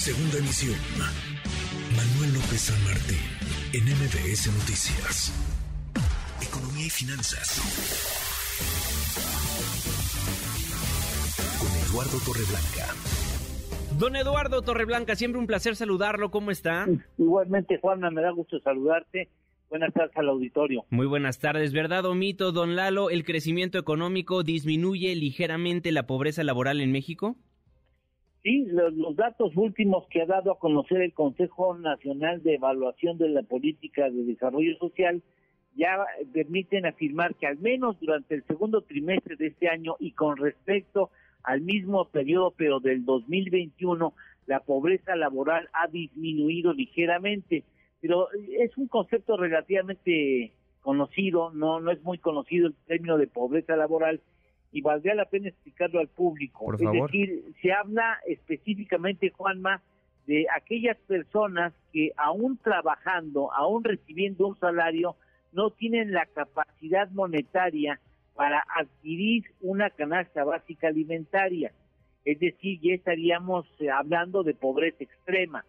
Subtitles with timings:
[0.00, 0.78] Segunda emisión.
[1.94, 3.20] Manuel López San Martín,
[3.74, 5.28] en MBS Noticias.
[6.40, 7.60] Economía y finanzas.
[11.60, 12.94] Con Eduardo Torreblanca.
[13.98, 16.30] Don Eduardo Torreblanca, siempre un placer saludarlo.
[16.30, 16.86] ¿Cómo está?
[17.18, 19.28] Igualmente, Juana, me da gusto saludarte.
[19.68, 20.86] Buenas tardes al auditorio.
[20.88, 21.74] Muy buenas tardes.
[21.74, 27.36] ¿Verdad o mito, don Lalo, el crecimiento económico disminuye ligeramente la pobreza laboral en México?
[28.42, 33.28] Sí, los, datos últimos que ha dado a conocer el Consejo Nacional de Evaluación de
[33.28, 35.22] la Política de Desarrollo Social
[35.76, 40.38] ya permiten afirmar que al menos durante el segundo trimestre de este año y con
[40.38, 41.10] respecto
[41.42, 44.14] al mismo periodo pero del 2021,
[44.46, 47.62] la pobreza laboral ha disminuido ligeramente,
[48.00, 53.76] pero es un concepto relativamente conocido, no no es muy conocido el término de pobreza
[53.76, 54.20] laboral
[54.72, 56.64] y valdría la pena explicarlo al público.
[56.64, 59.82] Por es decir, se habla específicamente, Juanma,
[60.26, 65.16] de aquellas personas que aún trabajando, aún recibiendo un salario,
[65.52, 68.00] no tienen la capacidad monetaria
[68.34, 71.72] para adquirir una canasta básica alimentaria.
[72.24, 75.64] Es decir, ya estaríamos eh, hablando de pobreza extrema.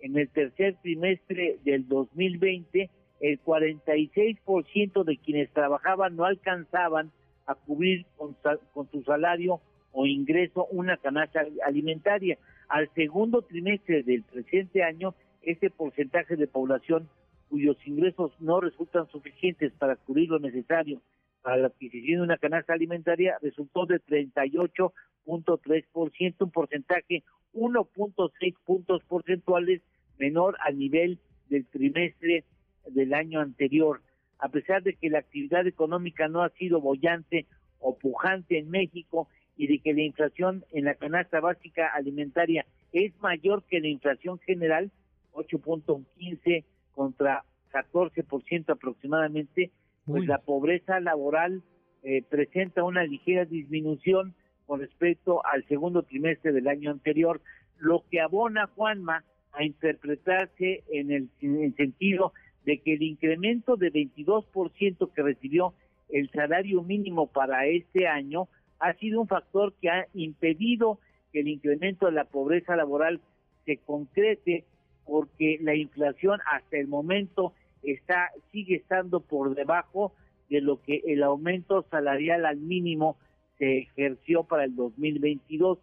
[0.00, 7.12] En el tercer trimestre del 2020, el 46% de quienes trabajaban no alcanzaban
[7.52, 8.36] a cubrir con,
[8.72, 9.60] con, su salario
[9.92, 12.38] o ingreso una canasta alimentaria.
[12.68, 17.08] Al segundo trimestre del presente año, este porcentaje de población
[17.48, 21.02] cuyos ingresos no resultan suficientes para cubrir lo necesario
[21.42, 29.82] para la adquisición de una canasta alimentaria resultó de 38.3%, un porcentaje 1.6 puntos porcentuales
[30.18, 31.18] menor al nivel
[31.50, 32.44] del trimestre
[32.86, 34.00] del año anterior
[34.42, 37.46] a pesar de que la actividad económica no ha sido bollante
[37.78, 43.12] o pujante en México y de que la inflación en la canasta básica alimentaria es
[43.20, 44.90] mayor que la inflación general,
[45.34, 49.70] 8.15 contra 14% aproximadamente,
[50.06, 50.26] pues Uy.
[50.26, 51.62] la pobreza laboral
[52.02, 54.34] eh, presenta una ligera disminución
[54.66, 57.40] con respecto al segundo trimestre del año anterior,
[57.78, 62.32] lo que abona Juanma a interpretarse en el, en el sentido
[62.64, 65.74] de que el incremento de 22% que recibió
[66.08, 70.98] el salario mínimo para este año ha sido un factor que ha impedido
[71.32, 73.20] que el incremento de la pobreza laboral
[73.64, 74.64] se concrete
[75.04, 80.12] porque la inflación hasta el momento está sigue estando por debajo
[80.48, 83.16] de lo que el aumento salarial al mínimo
[83.58, 85.78] se ejerció para el 2022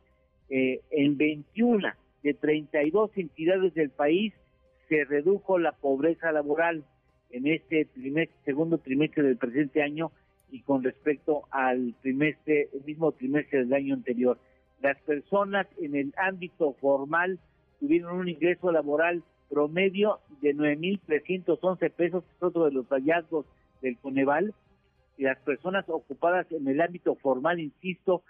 [0.49, 1.89] eh, en 21
[2.23, 4.33] de 32 entidades del país
[4.89, 6.83] se redujo la pobreza laboral
[7.29, 10.11] en este trimestre, segundo trimestre del presente año
[10.51, 14.39] y con respecto al trimestre, mismo trimestre del año anterior.
[14.81, 17.39] Las personas en el ámbito formal
[17.79, 23.45] tuvieron un ingreso laboral promedio de 9.311 pesos, es otro de los hallazgos
[23.81, 24.53] del Coneval,
[25.17, 28.23] y las personas ocupadas en el ámbito formal, insisto,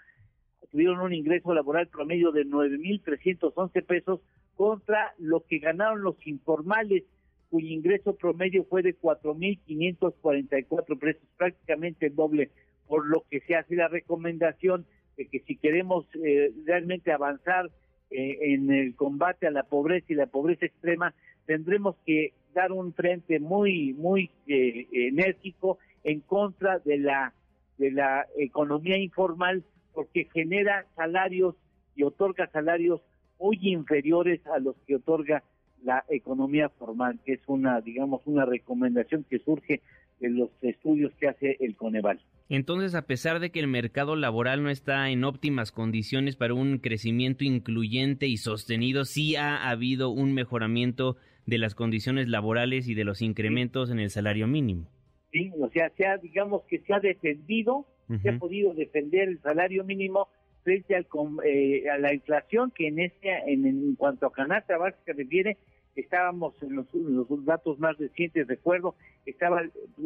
[0.70, 4.20] tuvieron un ingreso laboral promedio de 9.311 pesos,
[4.60, 7.04] contra lo que ganaron los informales,
[7.48, 12.50] cuyo ingreso promedio fue de 4.544 pesos, prácticamente el doble,
[12.86, 14.84] por lo que se hace la recomendación
[15.16, 17.70] de que si queremos eh, realmente avanzar
[18.10, 21.14] eh, en el combate a la pobreza y la pobreza extrema,
[21.46, 27.32] tendremos que dar un frente muy, muy eh, enérgico en contra de la,
[27.78, 31.54] de la economía informal, porque genera salarios
[31.96, 33.00] y otorga salarios
[33.40, 35.42] muy inferiores a los que otorga
[35.82, 39.80] la economía formal, que es una, digamos, una recomendación que surge
[40.20, 42.20] de los estudios que hace el Coneval.
[42.50, 46.78] Entonces, a pesar de que el mercado laboral no está en óptimas condiciones para un
[46.78, 53.04] crecimiento incluyente y sostenido, sí ha habido un mejoramiento de las condiciones laborales y de
[53.04, 54.88] los incrementos en el salario mínimo.
[55.32, 58.22] Sí, o sea, se ha, digamos que se ha defendido, uh -huh.
[58.22, 60.28] se ha podido defender el salario mínimo
[60.62, 61.06] frente al,
[61.44, 65.56] eh, a la inflación que en este en, cuanto a canasta básica refiere
[65.96, 68.94] estábamos en los, los, datos más recientes recuerdo
[69.26, 69.62] estaba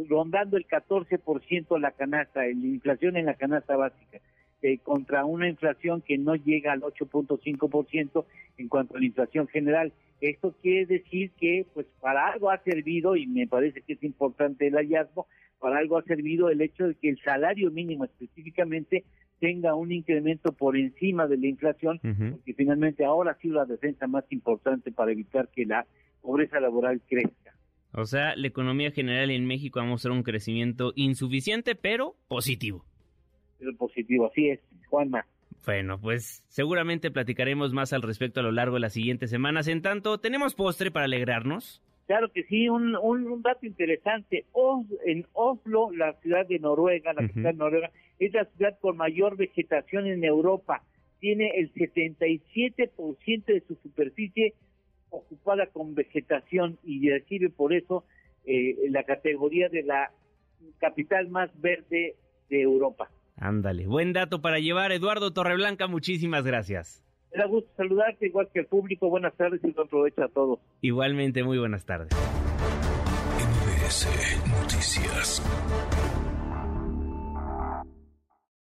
[0.08, 4.20] rondando el 14% la canasta la inflación en la canasta básica
[4.64, 8.24] eh, contra una inflación que no llega al 8.5%
[8.56, 9.92] en cuanto a la inflación general.
[10.22, 14.66] Esto quiere decir que pues para algo ha servido y me parece que es importante
[14.66, 15.26] el hallazgo
[15.58, 19.04] para algo ha servido el hecho de que el salario mínimo específicamente
[19.44, 22.31] tenga un incremento por encima de la inflación, uh -huh.
[22.31, 25.87] porque finalmente ahora ha sido la defensa más importante para evitar que la
[26.23, 27.55] pobreza laboral crezca.
[27.93, 32.87] O sea, la economía general en México va a mostrar un crecimiento insuficiente, pero positivo.
[33.58, 35.26] Pero positivo, así es, Juanma.
[35.67, 39.69] Bueno, pues seguramente platicaremos más al respecto a lo largo de las siguientes semanas.
[39.69, 41.82] En tanto, ¿tenemos postre para alegrarnos?
[42.06, 44.44] Claro que sí, un, un, dato interesante.
[45.06, 49.36] en Oslo, la ciudad de Noruega, la ciudad de Noruega, es la ciudad con mayor
[49.36, 50.82] vegetación en Europa.
[51.20, 54.54] Tiene el 77% de su superficie
[55.08, 58.04] ocupada con vegetación y recibe por eso
[58.44, 60.10] eh, la categoría de la
[60.78, 62.16] capital más verde
[62.50, 63.10] de Europa.
[63.36, 64.92] Ándale, buen dato para llevar.
[64.92, 67.02] Eduardo Torreblanca, muchísimas gracias.
[67.34, 69.08] Me da gusto saludarte, igual que el público.
[69.08, 70.60] Buenas tardes y buen provecho a todos.
[70.81, 72.10] Igualmente, muy buenas tardes.
[73.36, 74.08] NBS
[74.62, 75.42] Noticias.